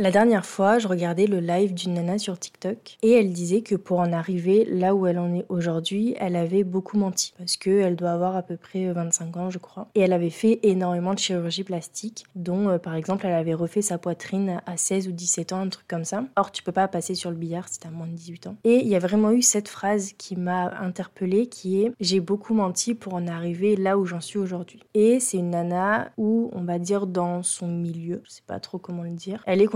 [0.00, 3.76] La dernière fois, je regardais le live d'une nana sur TikTok et elle disait que
[3.76, 7.94] pour en arriver là où elle en est aujourd'hui, elle avait beaucoup menti parce qu'elle
[7.94, 9.86] doit avoir à peu près 25 ans, je crois.
[9.94, 13.82] Et elle avait fait énormément de chirurgie plastique, dont euh, par exemple elle avait refait
[13.82, 16.24] sa poitrine à 16 ou 17 ans, un truc comme ça.
[16.34, 18.56] Or, tu peux pas passer sur le billard si t'as moins de 18 ans.
[18.64, 22.54] Et il y a vraiment eu cette phrase qui m'a interpellée qui est J'ai beaucoup
[22.54, 24.82] menti pour en arriver là où j'en suis aujourd'hui.
[24.94, 28.78] Et c'est une nana où, on va dire, dans son milieu, je sais pas trop
[28.78, 29.66] comment le dire, elle est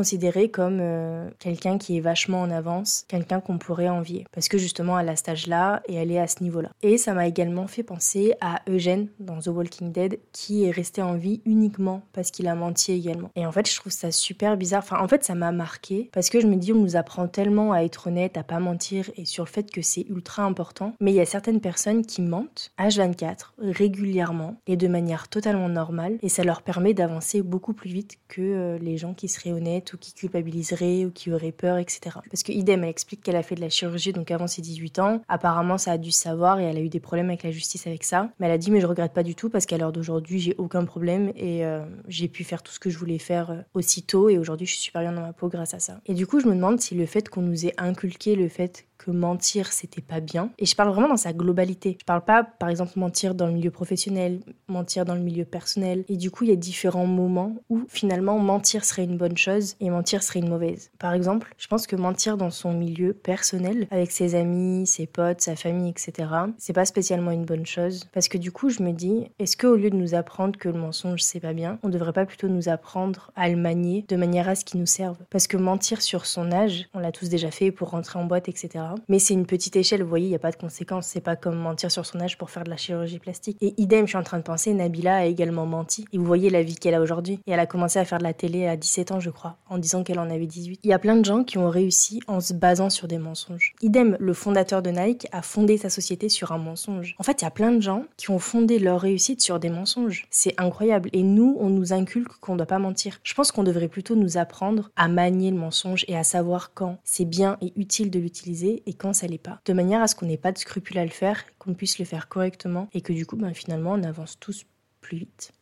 [0.50, 4.26] comme euh, quelqu'un qui est vachement en avance, quelqu'un qu'on pourrait envier.
[4.32, 6.70] Parce que justement, elle a cet âge-là et elle est à ce niveau-là.
[6.82, 11.02] Et ça m'a également fait penser à Eugène dans The Walking Dead, qui est resté
[11.02, 13.30] en vie uniquement parce qu'il a menti également.
[13.36, 14.82] Et en fait, je trouve ça super bizarre.
[14.82, 17.72] Enfin, en fait, ça m'a marqué parce que je me dis, on nous apprend tellement
[17.72, 20.94] à être honnête, à pas mentir et sur le fait que c'est ultra important.
[21.00, 26.18] Mais il y a certaines personnes qui mentent H24 régulièrement et de manière totalement normale
[26.22, 29.92] et ça leur permet d'avancer beaucoup plus vite que euh, les gens qui seraient honnêtes
[29.92, 32.16] ou qui culpabiliserait ou qui aurait peur, etc.
[32.30, 34.98] Parce que idem, elle explique qu'elle a fait de la chirurgie donc avant ses 18
[34.98, 35.22] ans.
[35.28, 38.04] Apparemment, ça a dû savoir et elle a eu des problèmes avec la justice avec
[38.04, 38.30] ça.
[38.38, 40.54] Mais elle a dit mais je regrette pas du tout parce qu'à l'heure d'aujourd'hui, j'ai
[40.58, 44.28] aucun problème et euh, j'ai pu faire tout ce que je voulais faire euh, aussitôt
[44.28, 46.00] et aujourd'hui, je suis super bien dans ma peau grâce à ça.
[46.06, 48.86] Et du coup, je me demande si le fait qu'on nous ait inculqué le fait
[48.98, 50.50] que mentir c'était pas bien.
[50.58, 51.96] Et je parle vraiment dans sa globalité.
[52.00, 56.04] Je parle pas par exemple mentir dans le milieu professionnel, mentir dans le milieu personnel.
[56.08, 59.76] Et du coup, il y a différents moments où finalement mentir serait une bonne chose
[59.80, 60.90] et mentir serait une mauvaise.
[60.98, 65.40] Par exemple, je pense que mentir dans son milieu personnel, avec ses amis, ses potes,
[65.40, 68.06] sa famille, etc., c'est pas spécialement une bonne chose.
[68.12, 70.78] Parce que du coup, je me dis, est-ce qu'au lieu de nous apprendre que le
[70.78, 74.48] mensonge c'est pas bien, on devrait pas plutôt nous apprendre à le manier de manière
[74.48, 75.16] à ce qu'il nous serve?
[75.30, 78.48] Parce que mentir sur son âge, on l'a tous déjà fait pour rentrer en boîte,
[78.48, 78.84] etc.
[79.08, 81.06] Mais c'est une petite échelle, vous voyez, il n'y a pas de conséquences.
[81.06, 83.56] C'est pas comme mentir sur son âge pour faire de la chirurgie plastique.
[83.60, 86.04] Et idem, je suis en train de penser, Nabila a également menti.
[86.12, 87.40] Et vous voyez la vie qu'elle a aujourd'hui.
[87.46, 89.78] Et elle a commencé à faire de la télé à 17 ans, je crois, en
[89.78, 90.80] disant qu'elle en avait 18.
[90.82, 93.74] Il y a plein de gens qui ont réussi en se basant sur des mensonges.
[93.82, 97.14] Idem, le fondateur de Nike a fondé sa société sur un mensonge.
[97.18, 99.70] En fait, il y a plein de gens qui ont fondé leur réussite sur des
[99.70, 100.26] mensonges.
[100.30, 101.10] C'est incroyable.
[101.12, 103.20] Et nous, on nous inculque qu'on ne doit pas mentir.
[103.22, 106.98] Je pense qu'on devrait plutôt nous apprendre à manier le mensonge et à savoir quand
[107.04, 109.60] c'est bien et utile de l'utiliser et quand ça l'est pas.
[109.64, 112.04] De manière à ce qu'on n'ait pas de scrupules à le faire, qu'on puisse le
[112.04, 114.64] faire correctement et que du coup, ben, finalement, on avance tous
[115.00, 115.52] plus vite.